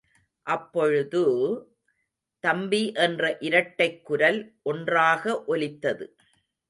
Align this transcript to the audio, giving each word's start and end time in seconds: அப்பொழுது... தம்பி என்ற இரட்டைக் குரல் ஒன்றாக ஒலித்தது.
அப்பொழுது... 0.47 1.21
தம்பி 2.43 2.91
என்ற 2.91 3.37
இரட்டைக் 3.39 4.05
குரல் 4.05 4.39
ஒன்றாக 4.63 5.43
ஒலித்தது. 5.45 6.05